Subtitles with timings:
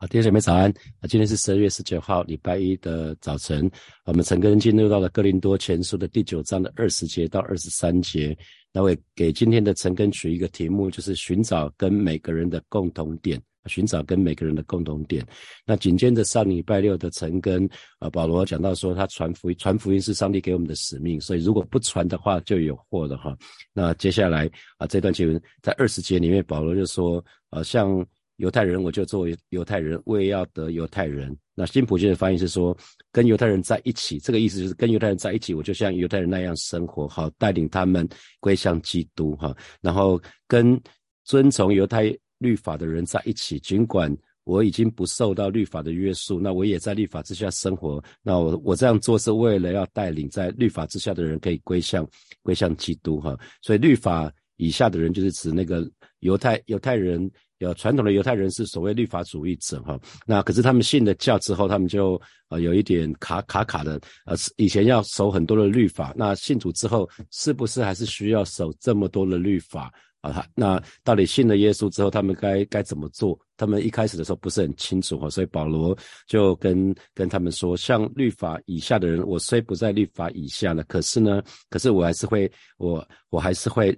[0.00, 0.70] 啊，弟兄姐妹早安！
[1.00, 3.70] 啊，今天是十二月十九号，礼拜一的早晨。
[4.06, 8.34] 我们陈根进入到了哥林多前书的第九章的二十节到二十三节。
[8.72, 15.22] 那我给今天的陈根取一个题目，就是寻找跟每个人的共同点，寻找跟每个人的共同点。
[15.66, 23.36] 那紧接着上礼拜六的陈根，啊，保罗讲到说，他传福音，传福音是上帝给我们的使命，所以如果不传的话，就有祸了哈。
[23.74, 28.02] 那接下来啊，这段经文在二十节里面，保罗就说，啊，像。
[28.40, 31.36] 犹太人，我就作为犹太人，我也要得犹太人。
[31.54, 32.74] 那新普京的翻译是说，
[33.12, 38.08] 跟犹太人在一起，这个意思就是跟犹太人在一起，我就像犹太人那样生活，好带领他们
[38.40, 39.54] 归向基督哈。
[39.82, 40.18] 然后
[40.48, 40.80] 跟
[41.22, 44.10] 遵从犹太律法的人在一起，尽管
[44.44, 48.02] 我已经不受到律法的约束，那我也在律法之下生活。
[48.22, 52.08] 那我我这样做是为了要带领在律法之下的人可以归向
[52.42, 53.38] 归向基督哈。
[53.60, 55.88] 所以律法以下的人就是指那个
[56.20, 57.30] 犹太犹太人。
[57.60, 70.42] 有传统的犹太人是所谓律法主义者哈，那可是他们信了教之后，他们就呃有一点卡卡卡的，呃以前要守很多的律法，那信主之后是不是还是需要守这么多的律法啊？
[70.54, 73.38] 那到底信了耶稣之后，他们该该怎么做？
[73.58, 75.94] 他们一开始的时候不是很清楚哈，所以保罗
[76.26, 83.94] 就跟跟他们说，像律法以下的人，我虽不在律法以下呢，可是呢，可是我还是会，我我还是会，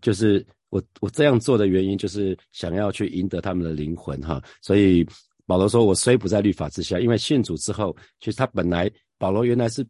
[0.00, 0.46] 就是。
[0.70, 5.06] 我我这样做的原因就是想要去赢得他们的灵魂哈，所以
[5.46, 9.86] 保罗说，我虽不在律法之下，因为信主之后，其实他本来保罗原来是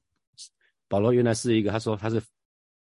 [0.86, 2.20] 保罗原来是一个，他说他是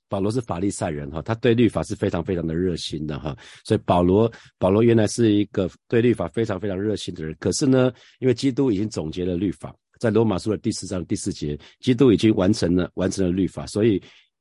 [0.06, 3.34] 保罗是法利赛人哈，他对律法是非常非常的热心的哈，
[3.64, 14.00] 所以保罗保罗原来是一个对律法非常非常热心的人，可是呢，因为基督已经总结了律法，在罗马书的第四章第四节，基督已经完成了完成了律法，所以。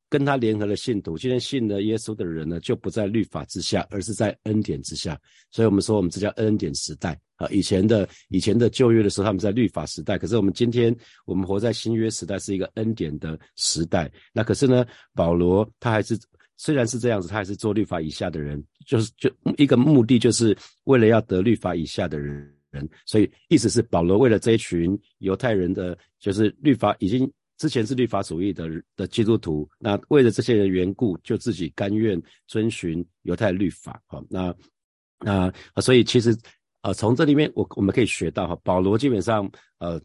[0.10, 5.20] 跟他联合的信徒，今天信了耶稣的人呢，就不在律法之下，而是在恩典之下。
[5.52, 7.48] 所以，我们说我们这叫恩典时代啊。
[7.50, 14.10] 以前的以前的旧约的时候，他们在律法时代，可是我们今天我们活在新约时代，是一个恩典的时代。
[14.32, 16.18] 那可是呢，保罗他还是
[16.56, 22.50] 虽然是这样子，他还是做律法以下的人，就是就一个目的，就是为了要得律法以下的人。
[23.06, 27.30] 所以，意思是保罗为了这一群犹太人的，就是律法已经。
[27.58, 34.02] 之前是律法主义的的基督徒，那为了这些人缘故，就自己甘愿遵循犹太律法。
[34.06, 34.54] 好，那
[35.20, 35.52] 那
[35.82, 36.38] 所以其实
[36.82, 40.00] 呃，从这里面我我们可以学到哈，保罗基本上呃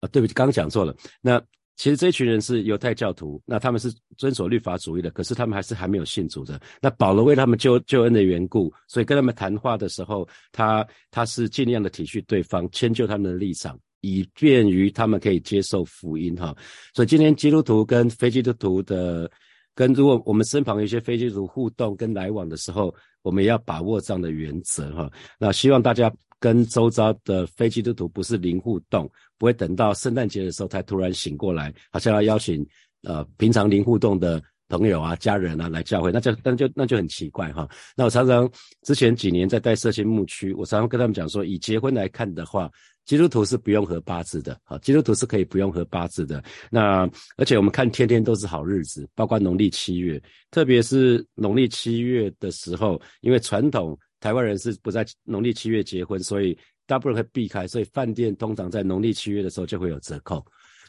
[0.00, 0.96] 呃，对不起，刚刚讲错了。
[1.20, 1.42] 那
[1.76, 6.60] 其实这群人是犹太教徒，那他们是遵守律法主义的，可是他们还是还没有信主的。
[6.80, 13.76] 那保罗为他们救救恩的缘故，所以跟他们谈话的时候，他他是尽量的体恤对方，迁就他们的立场。
[14.04, 16.54] 以便于他们可以接受福音哈，
[16.92, 19.30] 所以今天基督徒跟非基督徒的，
[19.74, 25.10] 跟如果我们身旁有一些非基督徒互动跟来往的时候，我们也要把握这样的原则哈。
[25.38, 32.66] 那希望大家跟周遭的非基督徒不是零互动，不会等到圣诞节的时候才突然醒过来，好像要邀请
[33.04, 37.66] 呃平常零互动的朋友啊、家人啊来教会，那就那就那就很奇怪哈。
[37.96, 38.50] 那我常常
[38.82, 42.70] 之前几年在带社区牧区，我常常跟他们讲说，以结婚来看的话。
[43.04, 46.42] 基督徒是不用合八字的，好，基督徒是可以不用合八字的。
[46.70, 56.56] 那而且我们看天天都是好日子，包括农历七月，特别是农历七月的时候，因为传统台湾人是不在农历七月结婚，所以
[56.86, 60.42] 大部分会避开，所以饭店通常在农历七月的时候就会有折扣。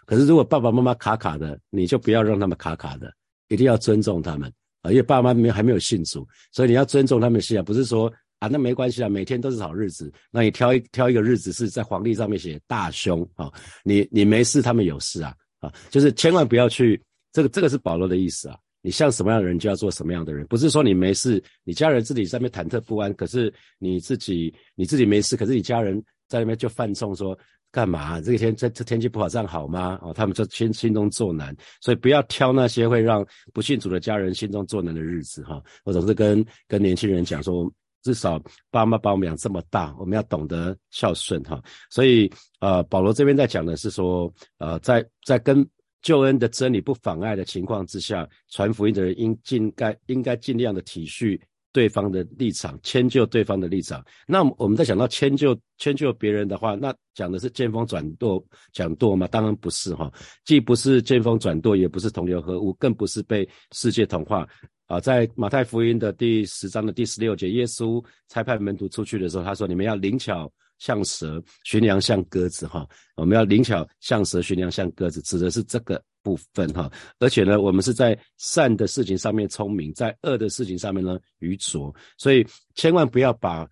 [0.06, 3.12] 可是如果爸爸妈妈卡卡的，你就不要让他们卡卡的，
[3.50, 4.50] 一定要尊重他们
[4.82, 8.10] 啊，因为爸妈没还没有信主，所以你要尊重他们信仰，不是说。
[8.40, 10.12] 啊，那没关系啊，每天都是好日子。
[10.30, 13.52] 那你挑一挑一个日子是在黄历上面写大凶啊，
[13.84, 17.02] 你你没事，他们有事啊啊，就是千万不要去
[17.32, 18.58] 这个这个是保罗的意思啊。
[18.82, 27.36] 你像什么样的人就要做什么样的人，不是说你没事，你家人自己在那边忐忑不安，可是你自己你自己没事，可是你家人在那边就犯冲说
[27.72, 28.22] 干嘛？
[28.22, 29.98] 这个天这这天气不好，这样好吗？
[30.04, 35.60] 哦，他们就心心中作难，所以不要挑那些会让不信主的家人心中作难的日子哈。
[35.84, 37.72] 我总是跟跟年轻人讲说。
[38.06, 38.40] 至少
[38.70, 41.60] 爸妈把我们养这么大，我们要懂得孝顺哈。
[41.90, 45.68] 所以呃，保罗这边在讲的是说，呃，在在跟
[46.04, 51.42] 救恩的真理不妨碍的情况之下，传福音的人应尽该应该尽量的体恤
[51.74, 54.06] 对方的立场，迁就对方的立场。
[54.28, 59.26] 那我们在讲到迁就迁就别人的话，那讲的是见风转舵讲舵吗？
[59.26, 60.14] 当然不是哈，
[60.46, 64.48] 既不是见风转舵，也不是同流合污，更不是被世界同化。
[64.88, 76.92] 啊，在马太福音的第十章的第十六节，耶稣差派门徒出去的时候，他说：“你们要灵巧像蛇，驯良像鸽子。”哈，我们要灵巧像蛇，驯良像鸽子，指的是这个部分哈。
[77.18, 82.46] 而且呢，我们是在善的事情上面聪明，在恶的事情上面呢愚拙，所以
[82.76, 83.68] 千万不要把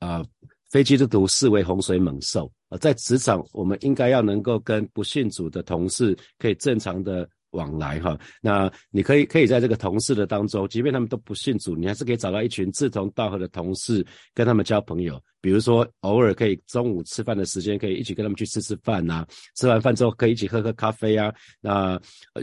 [0.00, 0.22] 啊
[0.68, 7.26] 非基督徒视为洪水猛兽啊，在职场我们应该要能够跟不信主的同事可以正常的。
[7.50, 15.20] 往来哈，那你可以可以在这个同事的当中，即便他们都不信主，你还是可以找到一群志同道合的同事，跟他们交朋友。
[15.40, 19.24] 比如说，偶尔可以中午吃饭的时间，可以一起跟他们去吃吃饭呐。
[19.54, 21.32] 吃完饭之后，可以一起喝喝咖啡啊。
[21.60, 21.98] 那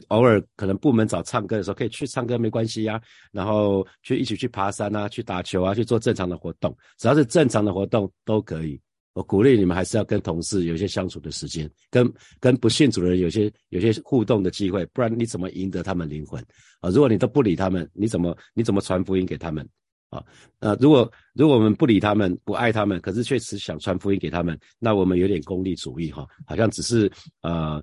[0.08, 3.00] 偶尔可能部门找唱歌的时候，可以去唱歌没关系呀。
[3.34, 8.80] 然后去一起去爬山啊，去打球啊，去做正常的活动，只要是正常的活动都可以。
[9.16, 12.06] 我鼓励你们还是要跟同事有一些相处的时间，跟
[12.38, 16.44] 跟不信主的人有些有些互动的机会，不然你怎么赢得他们灵魂
[16.82, 16.90] 啊？
[16.90, 19.66] 如果你都不理他们，你怎么你怎么传福音给他们
[20.10, 20.22] 啊？
[20.60, 27.10] 呃，如果如果我们不理他们，不爱他们，可是确实想传福音给他们，那我们有点功利主义哈，好像只是
[27.42, 27.82] 呃。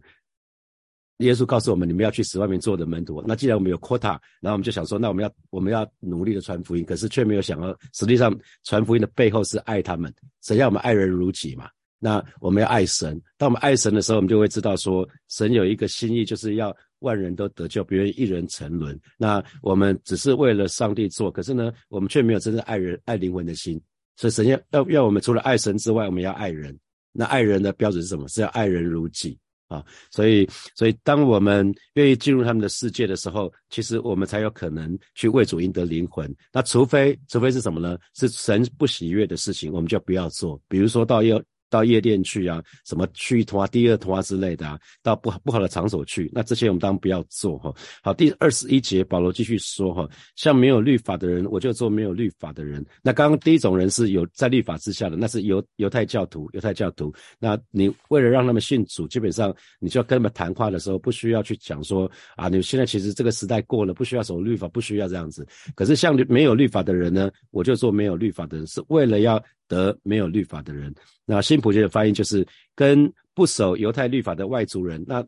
[1.18, 3.22] 耶稣告诉我们，你们要去十万名做的门徒。
[3.26, 10.12] 那既然我们有 quota，然后我们就想说，那我们要我们要努力的传福音，可是却没有想到，实际上传福音的背后是爱他们，
[10.42, 11.68] 神要我们爱人如己嘛。
[11.98, 18.98] 那我们要爱神，当我们爱神的时候，我们就会知道说，神有一个心意，就是要万人都得救，不愿一人沉沦。
[19.16, 23.80] 那我们只是为了上帝做，可是呢，我们却没有真正爱人、爱灵魂的心。
[24.16, 26.76] 所以神要要要我们除了爱神之外，我们要爱人。
[27.12, 28.26] 那爱人的标准是什么？
[28.26, 29.38] 是要爱人如己。
[29.72, 36.32] 啊，所以，所以当我们愿意进入他们的世界的时候，其实我们才有可能去为主赢得灵魂。
[36.52, 37.96] 那除非，除非是什么呢？
[38.14, 40.60] 是神不喜悦的事情，我们就不要做。
[40.68, 41.42] 比如说到要。
[41.72, 47.74] 到夜店去啊，什么去团啊、第二团啊之类的啊，到不不好的场所去，那这些我们当然不要做哈。
[48.02, 52.84] 好，第二十一节，保罗继续说哈，像没有律法的人，我就做没有律法的人。
[53.02, 57.10] 那刚刚第一种人是有在律法之下的，那是犹犹太教徒，犹太教徒。
[57.38, 65.46] 那你为了让他们信主，基本上你就要跟他们谈话的时候，不需要去讲说啊，你现在其实这个时代过了，不需要守律法，不需要这样子。
[65.74, 69.42] 可是像没有律法的人呢，我就做没有律法的人，是为了要。
[69.72, 75.02] 得没有律法的人，那新普界的发音就是跟不守犹太律法的外族人。
[75.06, 75.24] 那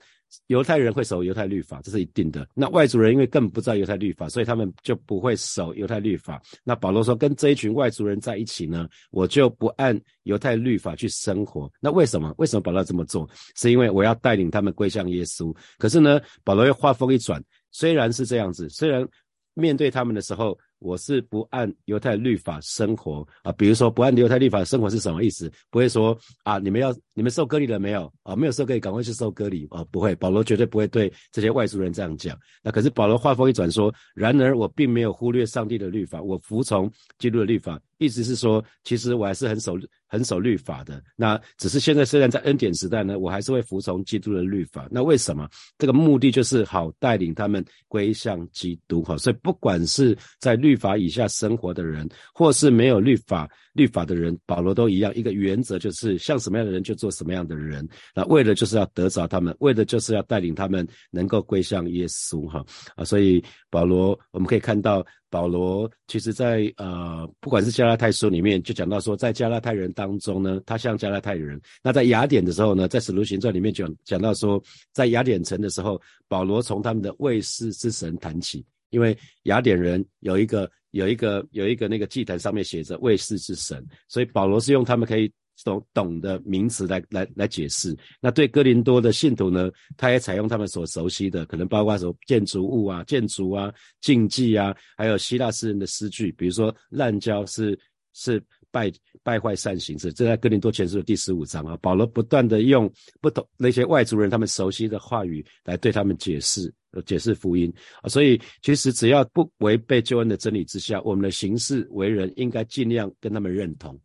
[0.48, 2.46] 犹太人会守犹太律法，这是一定的。
[2.54, 6.42] 那外族人因为根本不知道犹太律法，所以他们就不会守犹太律法。
[6.62, 11.70] 那保罗说，跟这一群外族人在一起呢，我就不按犹太律法去生活。
[11.80, 12.34] 那为什么？
[12.36, 13.26] 为什么保罗要这么做？
[13.56, 15.56] 是因为我要带领他们归向耶稣。
[15.78, 19.08] 可是呢，保罗又话锋一转，虽然是这样子，虽然
[19.54, 20.58] 面对他们的时候。
[20.84, 25.50] 我是不按犹太律法生活啊，比如说不按犹太律法生活是什么意思？
[25.70, 28.36] 不会说啊，你们要你们受割礼了没有啊？
[28.36, 29.82] 没有受割礼，赶快去受割礼啊！
[29.90, 32.38] 不会，保罗绝对不会对这些外族人这样讲。
[32.62, 37.80] 那可是保罗话锋一转说，然而我并没有忽略上帝的律法，我服从基督的律法。
[37.98, 39.74] 意思是说，其实我还是很守
[40.06, 41.02] 很守律法的。
[41.16, 44.88] 那只是现在虽然在恩典时代呢，我还是会服从基督的律法。
[44.90, 45.48] 那为什么？
[45.78, 49.16] 这个目的就是好带领他们归向基督哈。
[49.18, 55.14] 所以不管是在律法以下生活的人，或是没有律法律法的人，保罗都一样。
[55.14, 57.86] 一个原则就是，像什么样的人就做什么样的人。
[58.14, 62.64] 那为了就是要得着他们，为的就是要带领他们能够归向耶稣哈
[62.96, 63.04] 啊。
[63.04, 71.60] 所以保罗我们可以看到，保罗其实在呃，不管是加拉太书里面就讲到说，在加拉太人当中呢，他像加拉太人。
[71.82, 74.62] 那在雅典的时候呢，在使徒行传里面讲讲到说，
[74.92, 78.64] 在雅典城的时候，保罗从他们的卫士之神谈起。
[78.90, 85.30] 因为雅典人有一个有一个有一个那个祭坛上面写着卫士之神，所以保罗是用他们可以
[85.64, 87.96] 懂懂的名词来来来解释。
[88.20, 97.76] 那对哥林多的信徒呢，他也采用他们所熟悉的，可能包括什么建筑物啊、建筑啊、禁忌啊，还有希腊诗人的诗句，比如说滥交是
[98.12, 98.40] 是
[98.74, 101.78] 败败坏善行，者这在哥林多前书的第十五章啊。
[101.80, 106.74] 保罗不断的用不同那些外族人他们熟悉的话语来对他们解释。
[107.06, 114.00] 解释福音啊，所以其实只要不违背救恩的真理之下，我们的行事为人应该尽量跟他们认同。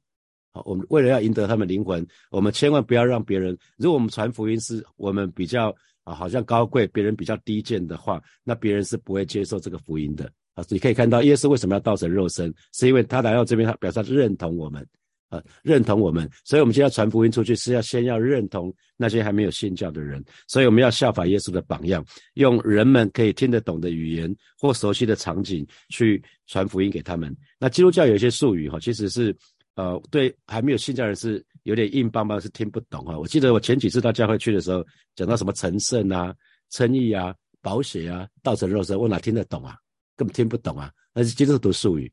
[0.51, 5.71] 好，我们为了要赢得他们灵魂，我们千万不要让别人，如果我们传福音是我们比较
[6.03, 10.27] 啊，好像高贵，别人比较低贱的话，那别人是不会接受这个福音的
[10.69, 14.85] 你可以看到耶稣为什么要道成肉身，是因为他来到这边，他表示他认同我们。
[15.29, 27.31] 啊，认同我们，所以我们今天要传福音出去，是要先要认同那些还没有信教的人，所以我们要效法耶稣的榜样，用人们可以听得懂的语言或熟悉的场景去传福音给他们。
[27.59, 29.35] 那基督教有一些术语哈，其实是
[29.75, 33.15] 呃对还没有信教人是有点硬邦邦，是听不懂哈。
[33.15, 34.83] 我记得我前几次到教会去的时候，
[35.15, 36.33] 讲到什么成圣啊、
[36.71, 39.75] 称义啊、保险啊、道成肉身，我哪听得懂啊？
[40.19, 42.11] 根本听不懂啊，那是基督徒术语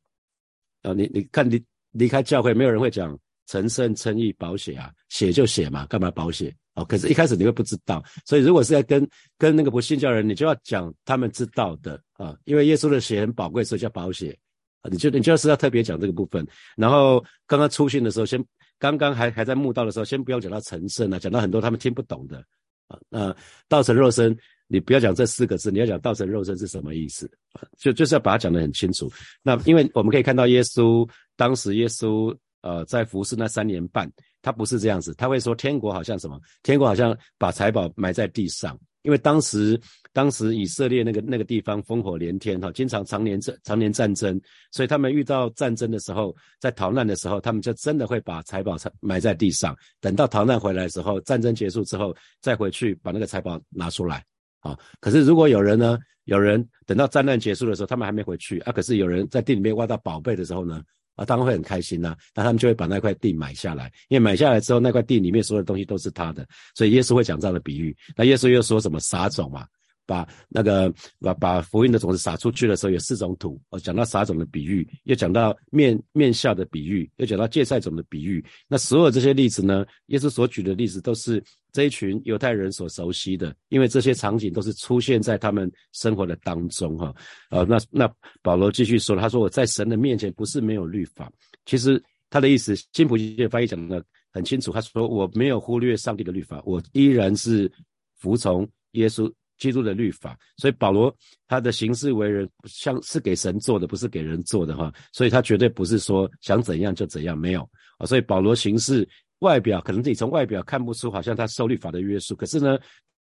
[0.83, 0.93] 啊。
[0.93, 1.61] 你你看你。
[1.93, 6.55] 离开教会，没有人会讲成圣、称义、保险啊，写就写嘛，干嘛保险？
[6.75, 9.09] 哦，可是一开始你会不知道，所以如果是在跟
[9.39, 14.37] 跟那个不信教人，你就要讲他们知道的啊，因为耶稣的血很宝贵，所以叫保险
[14.83, 16.47] 啊，你就你就是要特别讲这个部分。
[16.77, 18.45] 然后刚刚出信的时候，先
[18.79, 22.45] 刚刚还还在墓道的时候，先不用讲到成圣了，讲到很多他们听不懂的
[22.89, 22.99] 啊。
[23.09, 23.35] 那
[23.71, 24.37] 道成肉身，
[24.69, 27.31] 你不要讲这四个字，你要讲道成肉身是什么意思？
[27.79, 29.11] 就就是要把它讲得很清楚。
[29.43, 34.11] 那因为我们可以看到耶稣当时耶稣呃在服侍那三年半，
[34.43, 36.41] 他不是这样子，他会说天国好像什么？
[36.63, 38.79] 天国好像把财宝埋在地上。
[39.03, 39.81] 因为当时，
[40.13, 44.41] 当时以色列那个那个地方烽火连天哈，经常常年战常年战争，
[44.73, 54.25] 所以他们遇到战争的时候，在逃难的时候，他们就真的会把财宝埋在地上，等到逃难回来的时候，战争结束之后，再回去把那个财宝拿出来
[54.67, 54.79] 啊。
[55.01, 60.83] 可是如果有人呢，有人等到战难结束的时候，他们还没回去啊，可是有人在地里面挖到宝贝的时候呢？
[61.15, 62.15] 啊，当然会很开心呐。
[62.35, 66.47] 那他们就会把那块地买下来，因为买下来之后，那块地里面所有的东西都是他的。
[66.75, 67.97] 所以耶稣会讲这样的比喻。
[68.15, 69.67] 那耶稣又说什么撒种嘛？
[70.05, 73.61] 把那个把把福音的种子撒出去的时候，有四种土。
[73.71, 78.45] 哦，讲到撒种的比喻，又讲到面面笑的比喻，又讲到芥菜种的比喻。
[78.69, 81.43] 那所有这些例子呢，耶稣所举的例子都是
[81.77, 87.15] 这一群犹太人所熟悉的，因为这些场景都是出现在他们生活的当中哈。
[87.51, 91.31] 呃，那那保罗继续说了，他说我在神的面前不是没有律法，
[91.67, 94.03] 其实他的意思，新普世翻译讲的
[94.33, 97.71] 很清楚，他说我没有忽略上帝的律法，我依然是
[98.19, 99.31] 服从耶稣。
[99.59, 101.11] 基督的律法，所以保罗
[101.49, 107.67] 他的行事为人像是给神做的，不是给人做的哈，所以他绝对不是说想怎样就怎样，没有
[107.97, 108.05] 啊。
[108.05, 109.09] 所以保罗行事
[109.41, 112.79] 外表可能自己从外表看不出，好像他受律法的约束，可是呢，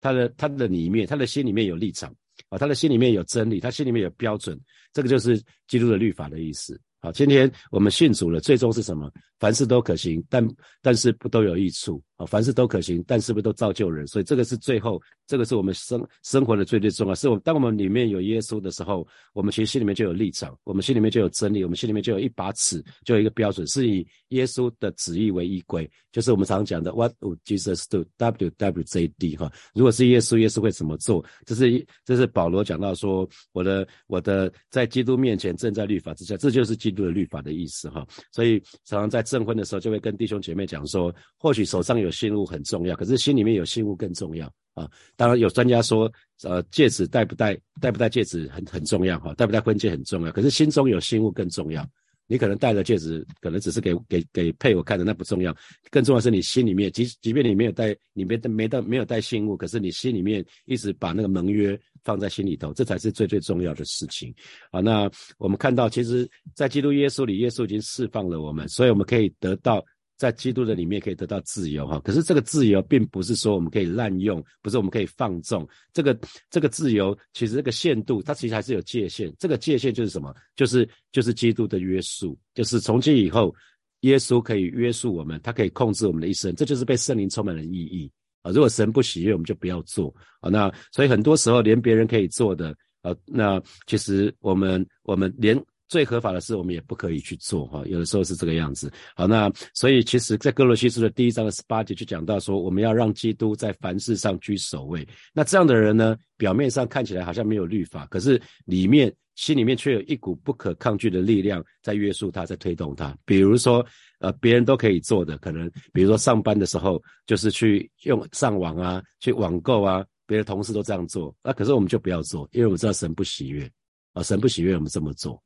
[0.01, 2.13] 他的他的里面，他的心里面有立场
[2.49, 4.59] 啊，他的心里面有真理，他心里面有标准，
[4.91, 6.79] 这个就是基督的律法的意思。
[7.01, 9.11] 好，今天我们信主了，最终是什么？
[9.39, 10.46] 凡事都可行，但
[10.81, 12.25] 但是不都有益处啊？
[12.25, 14.05] 凡事都可行，但是不都造就人？
[14.05, 17.15] 所以这个是最后，这个是我们生生活的最最重要。
[17.15, 25.89] 是我们当我们里面有耶稣的时候，我们其实心里面就有立场，我们心里面就有真理，我们心里面就有一把尺，就有一个标准，是以耶稣的旨意为依归。
[26.12, 29.50] 就是我们常讲的 What would Jesus do？W W J D 哈。
[29.74, 31.24] 如果是耶稣，耶稣会怎么做？
[31.46, 38.05] 这是这是保罗讲到说，我的我的在基督面前正在律法之下，这就是基督的律法的意思哈。
[38.34, 39.24] 所以常常在。
[39.29, 44.89] 证婚的时候，就会跟弟兄姐妹讲说，或许手上有信物很重要，可是心里面有信物更重要啊。
[45.15, 46.12] 当然有专家说，
[46.43, 51.88] 呃，戒指戴不戴，戴不戴戒指很很重要哈，戴不戴婚戒很重要，可是心中有信物更重要。
[52.31, 55.55] 你可能戴了戒指，可能只是给给给配偶看的，那不重要。
[55.89, 64.34] 更重要是你心里面，即即便你没有戴，你没没戴没有戴信物，可是你心里面一直把那个盟约放在心里头，这才是最最重要的事情。
[64.72, 69.84] 啊，那我们看到，其实，在基督耶稣里，耶稣已经释放了我们，所以我们可以得到。
[70.20, 75.65] 在基督的里面可以得到自由哈，可是这个自由并不是说我们可以滥用，不是我们可以放纵。
[75.94, 79.34] 这个这个自由其实这个限度，它其实还是有界限。
[79.39, 80.36] 这个界限就是什么？
[80.58, 83.56] 就是就是基督的约束，就是从今以后，
[84.01, 86.53] 耶稣可以约束我们，他可以控制我们的一生。
[86.53, 88.51] 这就是被圣灵充满了意义啊！
[88.51, 90.50] 如果神不喜悦，我们就不要做啊。
[90.50, 95.60] 那所以很多时候连别人可以做的啊，那其实我们我们连。
[95.89, 97.84] 最合法的事，我们也不可以去做哈。
[97.88, 98.93] 有的时候是这个样子。
[99.15, 105.03] 好，那所以其实，在哥罗西书的第一章的十八节就讲到说，我们要让基督在凡事上居首位。
[105.34, 113.17] 那这样的人呢，表面上看起来好像没有律法，可是里面心里面却有一股不可抗拒的力量在约束他，在推动他。
[113.25, 113.84] 比如说，
[114.19, 123.69] 呃，别人都可以做的，可能比如说上班的时候就是去用上网啊，去网购啊，别的同事都这样做，那可是我们就不要做，因为我们知道神不喜悦
[124.13, 125.41] 啊，神不喜悦我们这么做。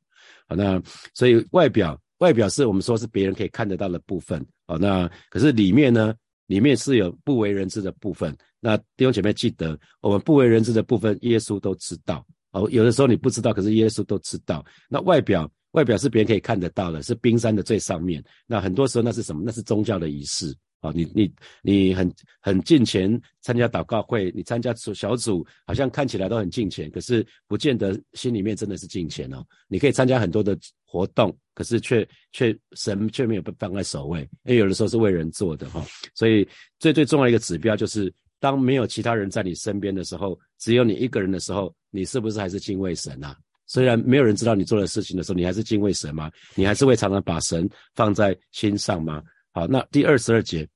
[0.48, 0.82] 好，那
[1.14, 6.14] 所以外表外表是我们说是别人可以看得到的部分，好，那可是里面呢，
[6.46, 8.36] 里面是有不为人知的部分。
[8.60, 12.26] 那弟兄姐妹记得，我们不为人知的部分，耶稣都知道。
[12.54, 14.64] 哦，有的时候你不知道，可是耶稣都知道。
[14.88, 18.24] 那外表外表是别人可以看得到的，是冰山的最上面。
[18.46, 19.42] 那很多时候那是什么？
[19.44, 20.54] 那是宗教的仪式。
[20.80, 21.32] 啊，你你
[21.62, 29.42] 你很很近前参加祷告会，你参加组小组，好像看起来都很近前，可是不见得心里面真的是近前哦。
[29.66, 35.82] 你可以参加很多的活动，可是却却神却没有被放在首位，因为有的时候是为人做的哈。
[36.14, 36.46] 所以
[36.78, 43.36] 最最重要一个指标就是，当没有其他人在你身边的时候，只有你一个人的时候，你是不是还是敬畏神啊？
[43.66, 46.28] 虽然没有人知道你做的事情的时候，你还是敬畏神吗？
[46.56, 49.22] 你还是会常常把神放在心上吗？
[49.52, 50.68] 好，那第二十二节。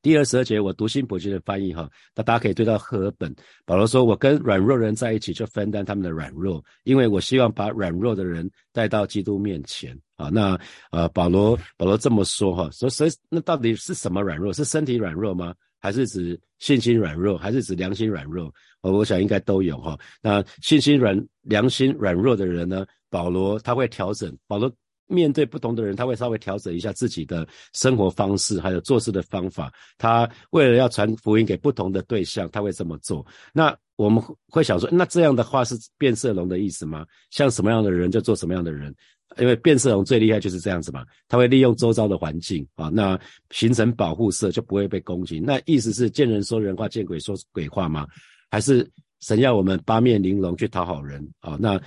[0.00, 3.34] 第二十二节，我读新普京的翻译哈，那大家可以对到赫本。
[3.64, 10.58] 保罗说：“我跟软弱人在一起，就分担他们的软弱，因为我希望把软弱的人带到基督面前。”啊，那
[10.92, 14.52] 呃，保罗保罗这么说哈，说所以那到底是什么软弱？
[14.52, 15.52] 是身体软弱吗？
[15.80, 17.36] 还是指信心软弱？
[17.36, 18.52] 还是指良心软弱？
[18.80, 19.98] 我我想应该都有哈。
[20.22, 22.86] 那信心软、良心软弱的人呢？
[23.10, 24.36] 保罗他会调整。
[24.46, 24.70] 保罗
[25.06, 29.72] 面对不同的人，他会稍微调整一下自己的生活方式，还有做事的方法。
[29.96, 33.26] 他为了要传福音给不同的对象，他会这么做。
[33.52, 37.06] 那我们会想说，那这样的话是变色龙的意思吗？
[37.30, 38.94] 像什么样的人就做什么样的人？
[39.38, 43.18] 因为变色龙最厉害就是这样子嘛，它会利用周遭的环境啊，那
[43.50, 45.40] 形成保护色，就不会被攻击。
[45.40, 48.06] 那意思是见人说人话，见鬼说鬼话吗？
[48.50, 48.88] 还是
[49.20, 51.56] 神要我们八面玲珑去讨好人啊？
[51.60, 51.78] 那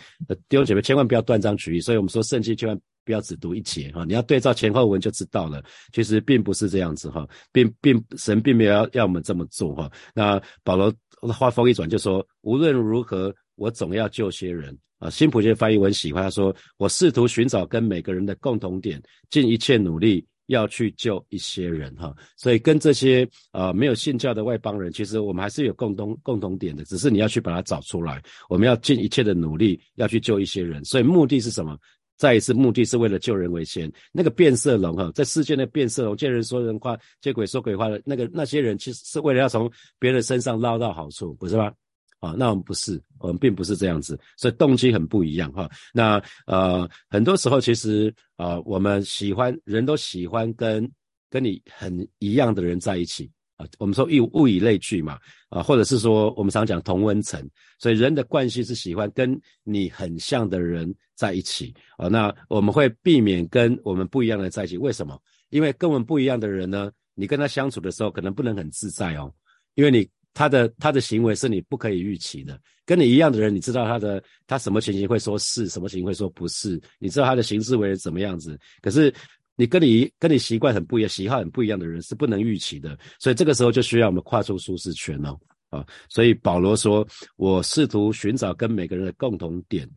[0.50, 5.63] 弟兄姐妹千万不要断章取义，所以我们说圣经千万不要只读一节哈，你要对照前后文就知道了。
[5.91, 9.91] 其实并不是这样子哈，并并神并没有要要我们这么做哈。
[10.13, 10.94] 那保罗
[11.34, 14.77] 话锋一转就说，无论如何，我总要救些人。
[15.00, 19.01] 啊，新普界翻译文喜欢他说：“我试图寻找跟每个人的共同点，
[19.32, 28.21] 尽一切努力要去救一些人。”哈，所以跟这些呃没有信教的外邦人，其实我们还是有共同共同点的，只是你要去把它找出来。
[28.50, 30.83] 我们要尽一切的努力要去救一些人。
[30.86, 31.77] 所以目的是什么？
[32.17, 33.91] 再一次，目的是为了救人为先。
[34.12, 39.67] 那个变色龙哈，在世界的变色龙，见人说人话，见鬼说鬼话的那个那些人，其实是为了要从
[39.98, 41.74] 别人身上捞到好处，不是吗？
[42.22, 45.68] 啊，那我们不是，我们并不是这样子，所以动机很不一样哈。
[45.92, 50.90] 那呃，很多时候其实啊，我们喜欢人都喜欢跟
[51.32, 53.66] 跟你很一样的人在一起啊。
[53.80, 55.18] 我们说物物以类聚嘛，
[55.50, 57.44] 啊，或者是说我们常讲同温层，
[57.80, 62.08] 所以人的惯性是喜欢跟你很像的人在一起啊。
[62.08, 65.20] 那我们会避免跟我们不一样的人在一起，为什么？
[65.50, 69.34] 因为跟我们不一样的人呢，你跟他相处的时候可能不能很自在哦，
[69.74, 70.08] 因为你。
[70.34, 78.58] 他的他的行为是你不可以预期的，跟你一样的人，你知道他的他什么情形会说是，什么情形会说不是，你知道他的行事为人怎么样子。
[78.82, 79.14] 可是
[79.56, 85.38] 你跟你跟你习惯很不一样、喜好很不一样的人是不能预期的，所以这个时候就需要我们跨出舒适圈哦
[85.70, 85.86] 啊。
[86.10, 89.90] 所以保罗说：“我试图寻找跟每个人的共同点，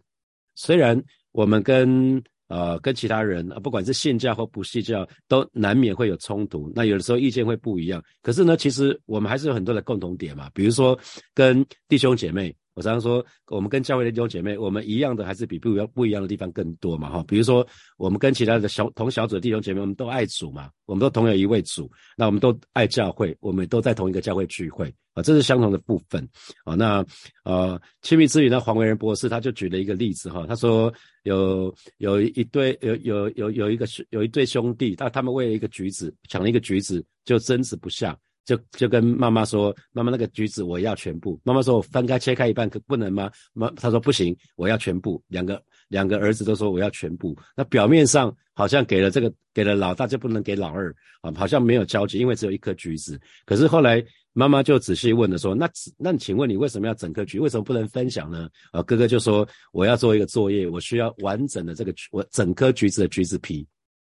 [0.54, 1.00] 虽然
[1.32, 6.70] 我们跟。”呃，跟其他人啊，不管是信教或不信教，都难免会有冲突。
[6.74, 10.50] 那有的时候意见会不一样，可是呢，其实我们还是有很多的共同点嘛。
[10.52, 10.98] 比如说，
[11.32, 17.08] 跟弟兄姐妹，我常常说，我们跟教会的弟兄姐妹，我们一样的还是比不一样不一样的地方更多嘛。
[17.10, 26.28] 哈，比如说，我们跟其他的小同小组的弟兄姐妹，我们都爱主嘛，我们都同有一位主，那我们都爱教会，我们都在同一个教会聚会啊，这是相同的部分
[26.64, 26.74] 啊。
[26.74, 27.04] 那
[27.44, 30.92] 呃，亲密之语呢，黄维仁博士他就举了一个例子哈，他说。
[31.24, 53.20] 有有一对有有有有一个有一对兄弟，但他们为了一个橘子抢了一个橘子，就争执不下，就就跟妈妈说：“妈妈，那个橘子我要全部。”妈妈说：“我分开切开一半可不能吗？”妈他说：“不行，我要全部。”两个两个儿子都说：“我要全部。”那表面上好像给了这个给了老大就不能给老二啊，好像没有交集，因为只有一颗橘子。
[53.44, 54.04] 可是后来。
[54.36, 57.38] 妈妈就仔细问了说：“那那请问你为什么要整颗橘？
[57.38, 63.64] 为什么不能分享呢？”啊，哥哥就说：“我要做一个作业，我需要完整的这个我整颗橘子的橘子皮。”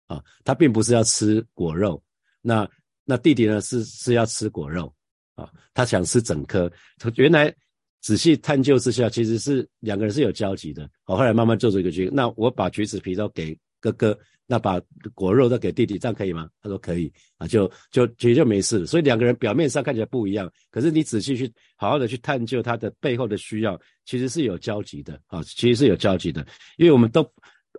[0.08, 2.02] 啊，他并不是要吃果肉。
[2.40, 2.66] 那
[3.04, 3.60] 那弟弟呢？
[3.60, 4.92] 是是要吃果肉。
[5.34, 6.70] 啊，他想吃整颗。
[7.16, 7.52] 原来
[8.00, 10.88] 仔细探究之下，其实是两个人是有交集的。
[11.02, 14.18] 好，后来慢慢做出一个决定，那我把橘子皮都给哥哥。
[14.46, 14.78] 那把
[15.14, 16.50] 果肉都给弟弟，这样可以吗？
[16.60, 18.86] 他说可以啊，就就其实就没事。
[18.86, 26.46] 所以两个人表面上看起来不一样，可是你仔细去好好的去探究他的背后的需要，其实是有交集的啊，其实是有交集的。
[26.76, 27.22] 因为我们都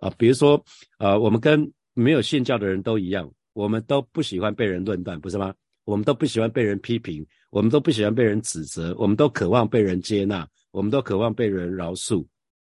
[0.00, 0.60] 啊，比如说
[0.98, 5.54] 啊，我们跟没有信教的人都一样，我们都不喜欢被人论断，不是吗？
[5.84, 12.22] 我们都不喜欢被人批评，我们都不喜欢被人指责，我们都渴望被人接纳，我们都渴望被人饶恕，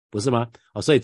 [0.09, 0.49] 不是吗？
[0.75, 1.01] 哦，所以。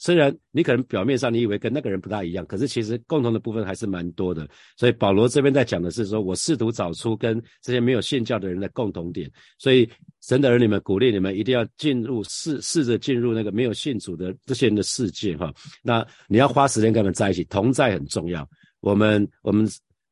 [0.00, 4.48] 虽然你可能表面上你以为跟那个人不大一样，可是其实共同的部分还是蛮多的。
[4.76, 9.28] 所以保罗这边在讲的是说，我试图找出跟这些没有信教的人的共同点。
[9.58, 15.52] 所以神的儿女们鼓励你们一定要进入试试着进入那个没有信主的这些人的世界哈。
[15.82, 18.48] 那你要花时间跟他们在一起，同在很重要。
[18.80, 19.68] 我们我们。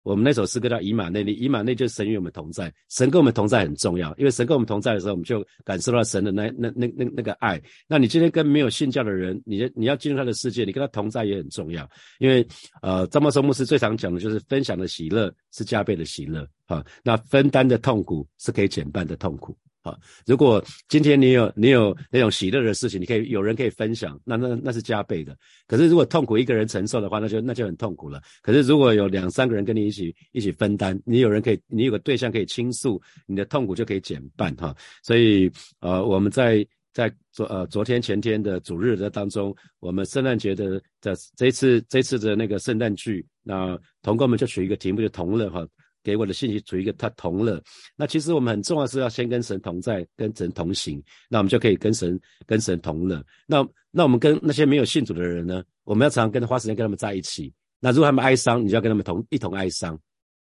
[0.07, 7.61] 我们那首诗歌叫以马内利，以马内就是神与我们同在，神跟我们同在很重要，因为神跟我们同在的时候，我们就感受到神的那那那那那个爱。
[7.88, 12.46] 那你今天跟没有信教的人，你你要进入他的世界，你跟他同在也很重要，因为
[12.83, 19.59] 呃，张茂松牧师最常讲的就是分享的喜乐是加倍的喜乐，哈，那分担的痛苦是可以减半的痛苦。
[19.87, 19.96] 啊，
[20.27, 25.37] 如果今天你有你有那种喜乐的事情，你可以有人可以分享，那那那是加倍的。
[25.68, 28.20] 可是如果痛苦一个人承受的话，那就那就很痛苦了。
[28.42, 34.75] 可是如果有两三个人跟你一起一起分担，你有人可以，你有个对象可以倾诉，你的痛苦就可以减半哈。
[35.05, 45.66] 所以呃，我们在在昨呃昨天前天的主日的当中，我们圣诞节的的这次这次的那个圣诞剧，那同工们就取一个题目就同乐哈。
[46.07, 47.61] 给我的信息处于一个他同乐。
[47.97, 52.16] 那其实我们很重要是要先跟神同在，跟神同行，那我们就可以跟神
[52.47, 53.21] 跟神同乐。
[53.45, 55.64] 那那我们跟那些没有信主的人呢？
[55.83, 57.53] 我们要常常跟花时间跟他们在一起。
[57.81, 59.97] 那如果他们哀伤，你就要跟他们同一同哀伤；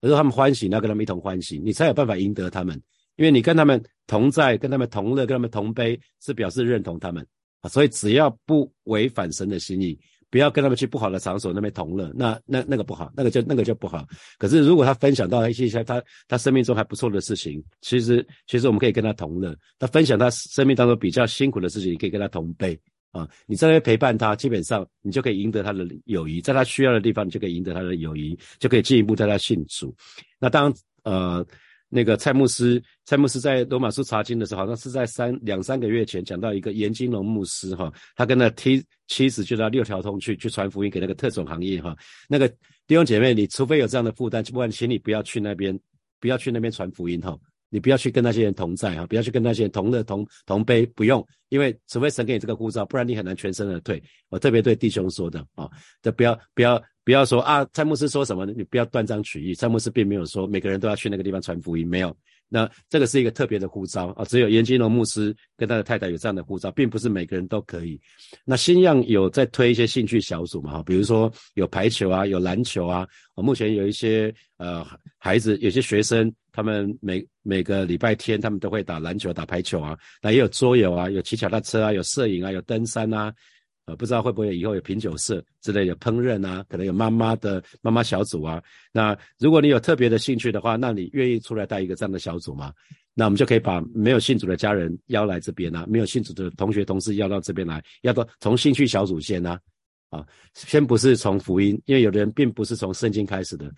[0.02, 2.78] 如果他们欢喜，你要跟他们一同欢喜，你才有办法赢得他们。
[3.16, 7.26] 因为你跟他们同在，跟他们同乐，跟他们同悲，是表示认同他们。
[7.70, 9.98] 所以只要不违反神的心意。
[10.30, 14.06] 不要跟他们去不好的场所那边同乐，那那那个不好，那个就那个就不好。
[14.38, 19.56] 可是如果他分享到一些他他生命中还不错的事情，其实其实我们可以跟他同乐。
[19.78, 22.78] 他分享他生命当中比较辛苦的事情，你可以跟他同悲
[23.12, 23.28] 啊。
[23.46, 29.94] 你在那边陪伴他，基本上你就可以赢得他的友谊，在他需要的地方，你就可以赢得他的友谊，就可以进一步带他信主。
[30.38, 31.46] 那当呃。
[31.88, 41.96] 那个蔡牧师，蔡牧师在罗马书查经的时候，好像是在三两三个月前讲到一个严金龙牧师哈，他跟那妻妻子就到六条通去去传福音给那个特种行业哈。
[42.28, 42.48] 那个
[42.86, 45.78] 弟兄姐妹，你除非有这样的负担，不然请你不要去那边，
[46.20, 47.38] 不要去那边传福音哈。
[47.68, 54.02] 你不要去跟那些人同在哈，不要去跟那些人同乐同同悲，不用，因为除非神给你这个护照，不然你很难全身而退。
[54.28, 55.68] 我特别对弟兄说的啊，
[56.02, 56.82] 这不要不要。
[57.06, 58.44] 不要说啊，詹姆斯说什么？
[58.46, 59.54] 你不要断章取义。
[59.54, 62.14] 詹姆斯并没有说每个人都要去那个地方传福音，没有。
[62.48, 68.00] 那这个是一个特别的呼召啊，只有严金龙牧师跟他的太太有这样的呼召，并不是每个人都可以。
[68.44, 70.72] 那新样有在推一些兴趣小组嘛？
[70.72, 73.06] 哈，比如说有排球啊，有篮球啊。
[73.36, 74.84] 我目前有一些呃
[75.16, 79.96] 孩子，有些学生，他们每每个礼拜天他们都会打篮球、打排球啊。
[80.20, 83.32] 那也有桌游啊，有骑脚踏车啊，有摄影啊，有登山啊。
[83.86, 86.64] 呃，不知道会不会以后有品酒社之类的烹饪啊？
[86.68, 88.60] 可能有妈妈的妈妈小组啊。
[88.92, 92.72] 那如果你有特别的兴趣的话，那你愿意出来带一个这样的小组吗？
[93.14, 99.58] 那我们就可以把没有信主的家人邀来这边啊，没有信主的同学同事邀到这边来，要到从兴趣小组先啊，
[100.10, 103.72] 啊，先不是从福音，因为有的人并不是从圣经开始的。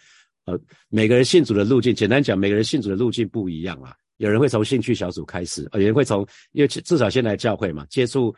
[0.46, 3.94] 呃，每个人信主的路径，简单讲，每个人信主的路径不一样啊。
[4.16, 8.34] 有人会从兴趣小组开始，有人会从，因为至少先来教会嘛，接触。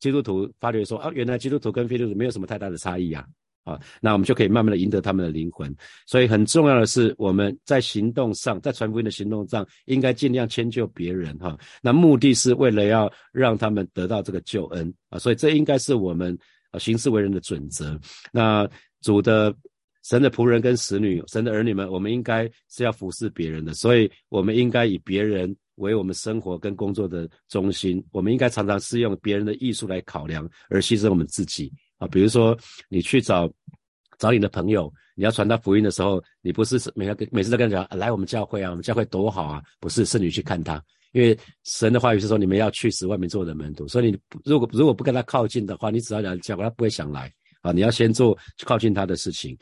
[0.00, 3.24] 基督徒发觉说啊，原来基督徒跟非基督徒没有什么太大的差异啊，
[3.64, 5.74] 啊，那我们就可以慢慢的赢得他们的灵魂。
[6.06, 11.56] 所以很重要的是，我们在行动上，在传福音的行动上，应该尽量迁就别人哈。
[11.80, 16.36] 那目的是为了要让他们得到这个救恩啊，所以这应该是我们
[16.70, 17.98] 啊行事为人的准则。
[18.30, 18.68] 那
[19.00, 19.54] 主的
[20.02, 25.56] 神的仆人跟使女，神的儿女们，我们应该是要服侍别人的，所以我们应该以别人。
[25.76, 32.06] 为我们生活跟工作的中心，我们应该常常是用别人的艺术来考量，而牺牲我们自己啊。
[32.08, 32.56] 比如说，
[32.88, 33.50] 你去找
[34.18, 40.82] 找你的朋友，你要传达福音的时候，你不是每个每次都跟他讲来我们教会啊，我们教会多好啊，不是，是你去看他，
[41.12, 47.32] 因为神的话语是说你们要去使外面做的门徒，所以你如果如果不跟他靠近的话，你只要讲教会，他不会想来
[47.62, 47.72] 啊。
[47.72, 49.58] 你要先做靠近他的事情，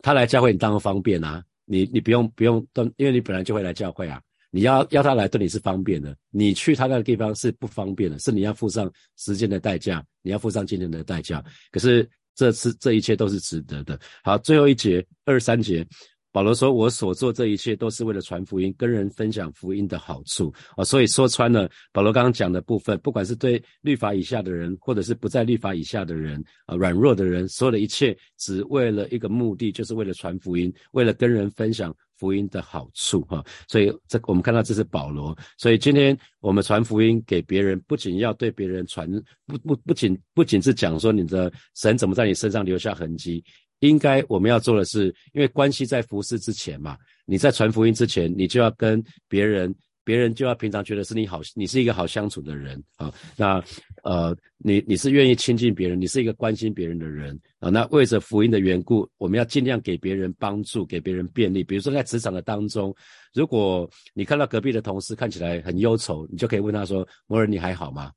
[0.00, 4.20] 他来教会你当然方便啊，你你不用不用因为你本来就会来教会啊。
[4.50, 11.44] 你要要他来对你是方便的，你去他那个地方是不方便的，是你要付上时间的代价，你要付上金钱的代价。
[11.70, 13.98] 可是这次这一切都是值得的。
[14.22, 15.86] 好，最后一节二三节。
[16.32, 20.84] 保罗说：“我所做这一切都是为了传福音，跟人分享福音的好处啊！
[20.84, 33.44] 所以说穿了，保罗刚刚讲的部分，不管是对律法以下的人，或者是不在律法以下的人啊，软弱的人，所有的一切，只为了一个目的，就是为了传福音，为了跟人分享福音的好处哈！
[33.66, 35.36] 所以这我们看到这是保罗。
[35.58, 39.10] 所以今天我们传福音给别人，不仅要对别人传，
[39.46, 43.42] 不不不仅不仅是讲说你的神怎么在你身上留下痕迹。”
[43.80, 53.12] 应该我们要做的是，因为关系在服侍之前嘛，你在传福音之前，你就要跟别人，别人就要平常觉得是你好，你是一个好相处的人啊。
[53.36, 53.62] 那
[54.02, 57.70] 呃，你你是愿意亲近别人，你是一个关心别人的人啊。
[57.70, 61.62] 那为着福音的缘故，我们要尽量给别人帮助，给别人便利。
[61.62, 62.94] 比如说在职场的当中，
[63.32, 68.12] 如果你看到隔壁的同事看起来很忧愁，你就可以问他说：“摩尔，你还好吗？”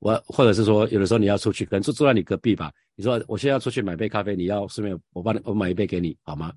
[0.00, 2.72] 我或者是说，有的时候你要出去，可能就住在你隔壁吧。
[2.96, 6.52] 你说我现在要出去买杯咖啡，你要顺便我帮你我买一杯给你好吗？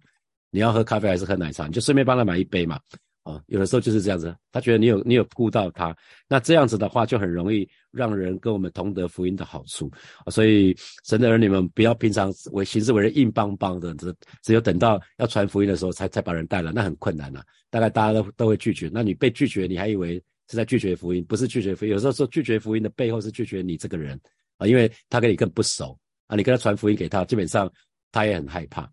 [0.50, 1.68] 你要喝咖啡还是喝奶茶？
[1.68, 2.80] 你就顺便帮他买一杯嘛。
[3.24, 5.96] 啊，有的时候就是这样子，他觉得你有你有顾到他，
[6.28, 9.90] 那这样子的话就很容易让人跟我们同得福音的好处。
[10.28, 10.76] 所以
[11.06, 17.42] 神的儿女们不要平常为行事为人硬邦邦的，只只有等到要传福音的时候才才把人带来，那很困难呐。
[17.70, 20.22] 大概大家都都会拒绝，那你被拒绝，你还以为？
[20.54, 21.92] 是在拒绝福音，不是拒绝福音。
[21.92, 24.20] 有时候说拒绝福音的背后是拒绝你这个人
[24.58, 26.36] 啊，因为他跟你更不熟啊。
[26.36, 27.68] 你跟他传福音给他，基本上
[28.12, 28.84] 他也很害怕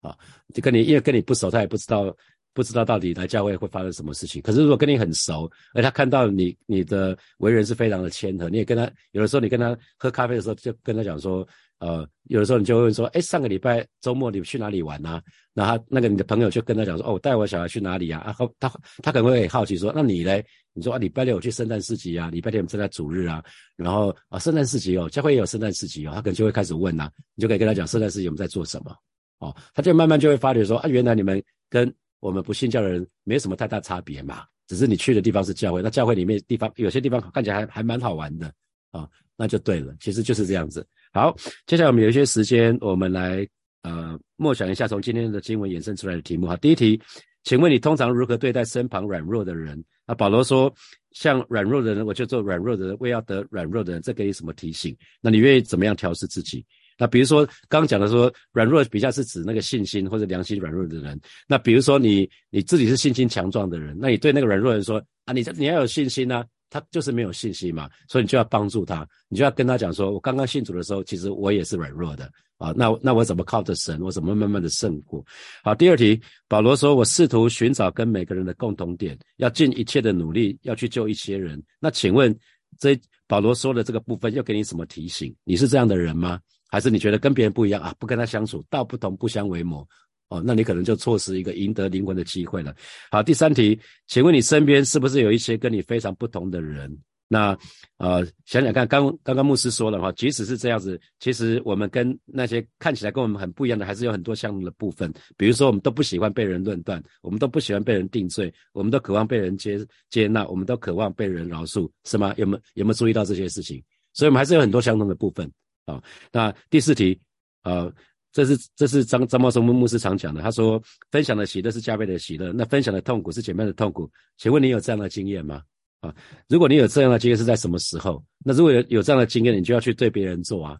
[0.00, 0.16] 啊。
[0.54, 2.16] 就跟你因为跟你不熟，他也不知道
[2.54, 4.40] 不知道到底来教会会发生什么事情。
[4.40, 11.46] 可是如果跟你很熟，而他看到你你的为人是非常的谦和，你也跟他有的时候你跟他喝咖啡的时候，就跟他讲说，
[11.80, 15.20] 呃，有的时候你就会说，哎，上个礼拜周末你去哪里玩呢？
[15.54, 18.22] 那他那个你的朋友就跟他讲说，哦，带我小孩去哪里啊？
[18.24, 18.68] 然后他
[19.02, 20.44] 他可能会很好奇说，那你嘞？
[20.74, 23.42] 你说啊，礼拜六我去圣诞市集啊，礼拜天我们正在主日啊，
[23.76, 28.94] 然后啊，圣诞市集哦，教会也有圣诞市集哦，他可能就会开始问呐，你就可以跟他讲圣诞市集我们在做什么
[29.38, 38.52] 哦，他就慢慢就会发觉说，啊，原来你们跟我们不信教的人没有什么太大差别嘛，只是你去的地方是教会，那教会里面地方有些地方看起来还还蛮好玩的
[38.92, 40.86] 啊，那就对了，其实就是这样子。
[41.12, 41.34] 好，
[41.66, 43.44] 接下来我们有一些时间，我们来
[43.82, 46.56] 呃默想一下从今天的经文衍生出来的题目哈。
[46.58, 47.00] 第一题，
[47.42, 49.82] 请问你通常如何对待身旁软弱的人？
[50.06, 50.72] 那保罗说，
[51.10, 54.96] 像软弱的人，我就做软弱的人，为要得软弱的人，这给你什么提醒？
[55.20, 56.64] 那你愿意怎么样调试自己？
[56.96, 61.20] 那比如说刚讲的说软弱比较是指那个信心或者良心软弱的人。
[61.48, 66.46] 那比如说你你自己是信心强壮的人，那你对那个软弱人说啊，你你要有信心啊。
[66.70, 72.72] 他就是没有信心嘛，所以你就要帮助他，你就要跟他讲说，我刚刚信主的时候，其实我也是软弱的啊。
[72.76, 75.22] 那那我怎么靠着神，我怎么慢慢的胜过？
[75.64, 81.62] 好，第二题，保罗说，我试图寻找跟每个人的共同点，要尽一切的努力要去救一些人。
[81.80, 82.34] 那请问，
[82.78, 85.34] 这保罗说的这个部分，又给你什么提醒？
[85.44, 86.40] 你是这样的人吗？
[86.68, 87.92] 还是你觉得跟别人不一样啊？
[87.98, 89.84] 不跟他相处，道不同不相为谋。
[90.30, 92.74] 哦，那你可能就错失一个赢得灵魂的机会了。
[93.10, 96.96] 好，第三题，请问你身边是不是有一些跟你非常不同的人？
[97.32, 97.56] 那
[97.98, 105.12] 呃，想想看，刚刚刚牧师说了哈，即使是这样子，其实我们跟那些看起来跟我们很不一样的，还是有很多相同的部分。
[105.36, 112.34] 比如说，我们都不喜欢被人论断，我们都不喜欢被人定罪，我们都渴望被人接接纳，我们都渴望被人饶恕，是吗？
[112.36, 113.82] 有没有有没有注意到这些事情？
[114.12, 115.50] 所以，我们还是有很多相同的部分
[115.86, 116.02] 啊。
[116.32, 117.20] 那第四题，
[117.64, 117.92] 呃。
[118.32, 124.10] 这是这是张张茂松牧牧师常讲的，他说分享的喜乐是加倍的喜乐，那分享的痛苦是减半的痛苦。
[124.36, 125.62] 请问你有这样的经验吗？
[126.00, 126.14] 啊，
[126.48, 128.24] 如果你有这样的经验是在什么时候？
[128.44, 130.78] 那如果有有这样的经验，你就要去对别人做啊。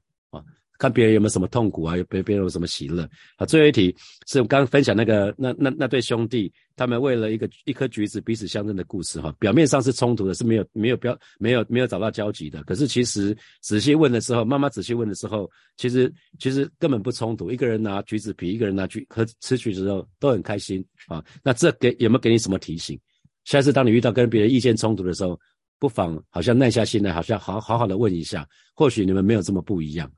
[0.80, 1.94] 看别人有没有什么痛苦啊？
[1.94, 3.44] 有别别人有什么喜乐啊？
[3.44, 3.94] 最后一题
[4.26, 9.30] 是我刚刚分享那个那那那对兄弟，他们为了一个一颗橘子彼此相争的故事哈。
[9.38, 12.64] 表面上是冲突的，是没有没有标没有没有找到交集的。
[12.64, 17.50] 可是其实仔细问的时候，妈妈仔细问的时候，其实其实根本不冲突。
[17.50, 21.22] 一个人拿橘子皮，一个人拿橘和吃橘子后都很开心啊。
[21.44, 22.98] 那这给有没有给你什么提醒？
[23.44, 25.38] 下次当你遇到跟别人意见冲突的时候，
[25.78, 30.10] 不妨好像耐下心来，好像好好好的问一下，或许你们没有这么不一样。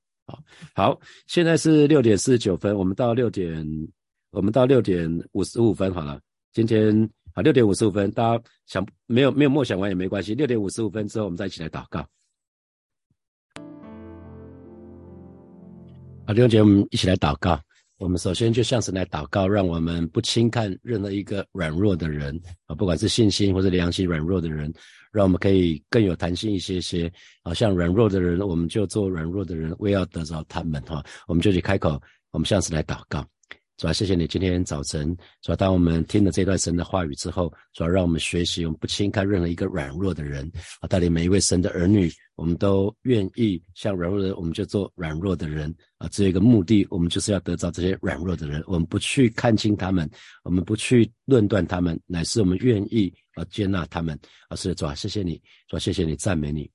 [0.74, 3.66] 好，现在是六点四十九分，我们到六点，
[4.30, 6.20] 我们到六点五十五分好了。
[6.52, 10.34] 今天啊，六点五十五分，大家想没有没有默想完也没关系。
[10.34, 12.06] 六点五十五分之后，我们再一起来祷告。
[16.26, 17.60] 好，弟兄姐，我们一起来祷告。
[17.98, 24.72] 我们首先就向神来祷告，让我们不轻看任何一个软弱的人啊，不管是信心或者良心软弱的人。
[25.12, 33.24] 让我们可以更有弹性一些些，啊，像软弱的人，我们就做软弱的人，为要得着他们，哈，我们就去开口，我们下次来祷告。
[33.82, 50.08] 主要谢谢你今天早晨，主要当我们听了这段神的话语之后，主要让我们学习，我们不轻看任何一个软弱的人，啊，带领每一位神的儿女，我们都愿意像软弱的人，我们就做软弱的人，啊，只有一个目的，我们就是要得到这些软弱的人，我们不去看清他们，
[50.44, 54.16] 我们不去论断他们，乃是我们愿意啊接纳他们，
[54.48, 56.70] 啊，是主啊，谢谢你，主谢谢你，赞美你。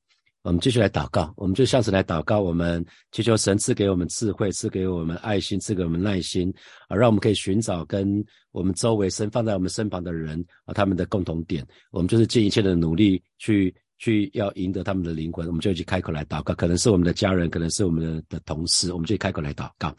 [0.47, 6.53] 我们继续来祷告，我们就像是来祷告，我们祈求神赐给我们智慧，赐给我们爱心，赐给我们耐心，
[6.87, 13.75] 啊，让我们可以寻找跟我们周围身放在我们身旁的人啊，他们的共同点，我们就是尽一切的努力去。
[13.97, 16.53] 去要赢得他们的灵魂，我们就去开口来祷告。
[16.53, 19.95] 可能是我们的家人，可能是我们的的同事，我们就开口来祷告。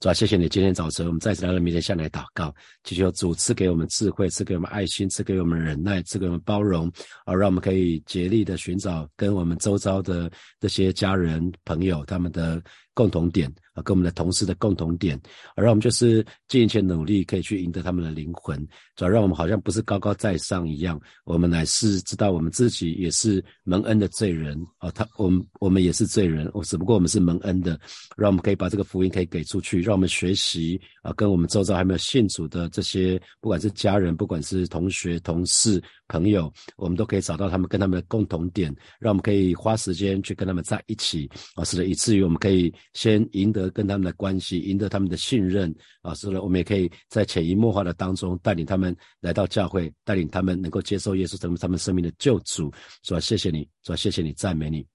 [0.00, 6.90] 主啊，谢谢你今天早晨，我们再次来到明天向来祷告，祈求主赐给我们智慧，赐给我们爱心，赐给我们忍耐，赐给我们包容，
[7.26, 12.62] 而，让我们可以竭力的寻找跟我们周遭的这些家人朋友他们的。
[12.94, 15.18] 共同点啊，跟我们的同事的共同点，
[15.56, 18.58] 而让我们就是尽一切努力，可以去赢得他们的灵魂，
[18.96, 27.80] 主要让我们好像不是高高在上一样，我们乃是知道我们自己也是蒙恩的罪人啊，他我们我们也是罪人，我只不过我们是蒙恩的，
[28.16, 35.82] 让我们可以把这个福音可以给出去，让我们学习啊，跟我们周遭还没有信主的这些，不管是家人，不管是同学、同事。
[36.12, 38.70] 朋友，我们都可以找到他们跟他们的共同点，
[39.00, 52.70] 让我们可以花时间去跟他们在一起啊，是的，以至于我们可以先赢得跟他们的关系，赢得他们的信任啊，是的，我们也可以在潜移默化的当中带领他们来到教会，带领他们能够接受耶稣成为他们生命的救主。
[53.02, 54.91] 主啊，谢谢你，主啊，谢谢你，赞美你。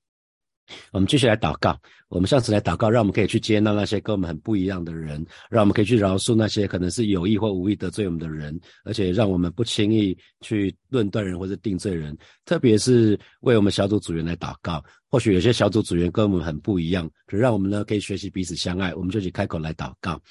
[0.91, 1.77] 我们继续来祷告，
[2.10, 12.17] 我们上次来祷告，让我们可以去接纳那些跟我们很不一样的人，让我们可以去饶恕那些可能是有意或无意得罪我们的人，而且让我们不轻易去论断人或者定罪人。
[12.45, 20.22] 特别是为我们小组组员来祷告，或许有些小组组员跟我们很不一样，可让我们呢可以学习彼此相爱，我们就去开口来祷告。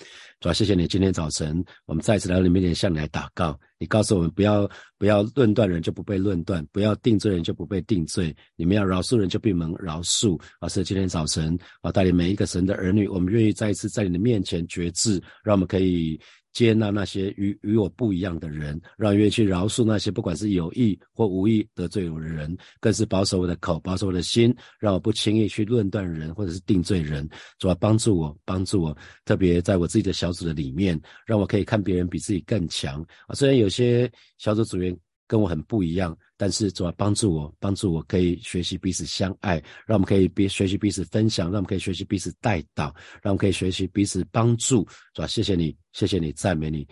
[0.40, 3.58] 主要谢谢你今天早晨，我们再次来到你面前向你来祷告。
[3.78, 8.34] 你告诉我们不要不要论断人就不被论断，不要定罪人就不被定罪。
[8.54, 10.38] 你们要饶恕人就闭门饶恕。
[10.60, 16.20] 啊，是今天早晨啊，带领每一个神的儿女，我们愿意再一次在你的面前决志，让我们可以。
[16.56, 27.28] 接纳那些与与我不一样的人，让愿意去饶恕那些不管是有意或无意得罪我的人，更是保守我的口，保守我的心，让我不轻易去论断人或者是定罪人。
[27.58, 33.34] 主要帮助我，帮助我，特别在我自己的小组的里面，让我可以看别人比自己更强啊。
[33.34, 36.16] 虽然有些小组组员跟我很不一样。
[36.36, 44.86] 但是主要帮助我，帮助我可以学习彼此相爱，让我们可以彼学习彼此分享，让我们可以学习彼此带导，让我们可以学习彼此帮助。
[45.14, 46.86] 主要谢谢你，谢谢你，赞美你。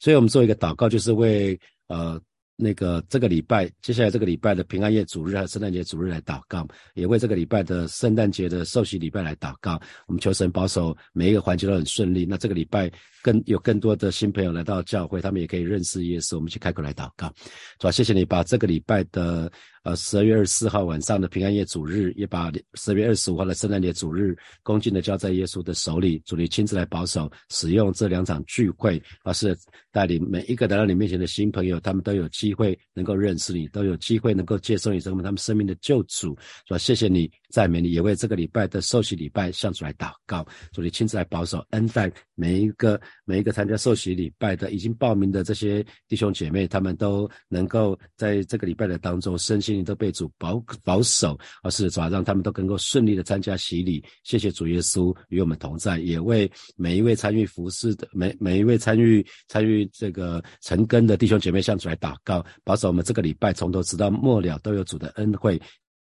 [0.00, 2.20] 所以我们做一个祷告，就是为呃。
[2.60, 9.80] 那个这个礼拜，接下来这个礼拜的平安夜主日和圣诞节主日来祷告，也为这个礼拜的圣诞节的受洗礼拜来祷告。
[10.08, 12.26] 我们求神保守每一个环节都很顺利。
[12.28, 12.90] 那这个礼拜
[13.22, 16.34] 更有更多的新朋友来到教会，他们也可以认识耶稣。
[16.34, 17.32] 我们去开口来祷告，
[17.78, 19.50] 主啊，谢谢你把这个礼拜的。
[19.88, 29.56] 呃，十二月二十四号晚上的平安夜主日，也把十二月二十五号的圣诞节主日恭敬的交在耶稣的手里，主你亲自来保守使用这两场聚会，而是
[29.90, 36.36] 带领每一个来到你面前的新朋友，他们都有机会能够认识你，都有机会能够接受你成为他们生命的救主。
[36.66, 49.77] 说，谢谢你，赞美你，也为这个礼拜的受洗礼拜向主来祷告，主你亲自来保守恩待每一个每一个参加受洗礼拜的已经报名的这些弟兄姐妹，他们都能够在这个礼拜的当中身心。
[49.84, 54.04] 都被主保保守，而是主要让他们都能够顺利的参加洗礼。
[54.24, 65.60] 谢谢主耶稣与我们同在，也为每一位参与服侍的每每一位参与参与这个成根的弟兄姐妹向主来祷告，保守我们这个礼拜从头直到末了都有主的恩惠。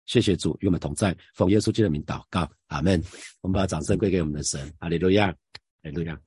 [0.06, 3.02] 谢谢主与我们同在，奉耶稣基督的名祷告，阿门。
[3.42, 5.26] 我们把掌声归给我们的神，阿利路亚，
[5.82, 6.18] 阿利路亚。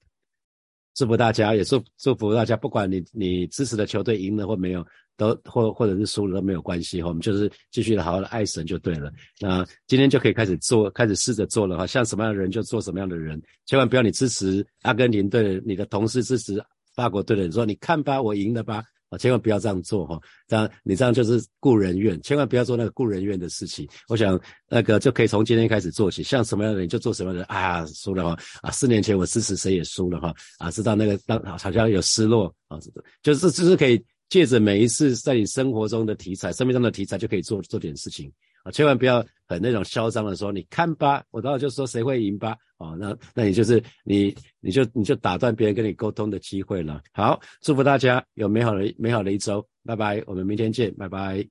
[1.01, 4.85] 祝福大家，也祝祝福大家，不管你你支持的球队赢了或没有。
[5.17, 9.11] 都或或者是输了都没有关系，我们就是继续的好好的爱神就对了。
[9.39, 11.85] 那今天就可以开始做，开始试着做了哈。
[11.85, 16.59] 像什么样的人就做什么样的人，千万不要你支持阿根廷队，你的同事支持
[16.95, 20.19] 法国队的，人说你看吧，我赢了吧，啊，千万不要这样做哈。
[20.47, 23.88] 这样你这样就是故人怨，千万不要做那个故人怨的事情。
[24.08, 32.80] 我想那个就可以从今天开始做起，像什么样的人就做什么样的人啊，输了哈啊，四年前我支持谁也输了哈啊，知道那个当好像有失落啊，
[33.21, 34.04] 就是就是可以。
[34.32, 38.32] 借着每一次在你生活中的题材、生命中的题材，就可以做做点事情
[38.63, 38.71] 啊！
[38.71, 47.02] 千万不要很那种嚣张的说：“你看吧，我到时就说谁会赢吧。”哦，那那你就是你，你就你就打断别人跟你沟通的机会了。
[47.13, 51.47] 好，祝福大家有美好的美好的一周，拜拜，我们明天见，拜拜。